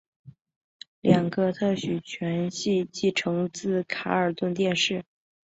[1.01, 5.05] 两个特许权系继承自卡尔顿电视。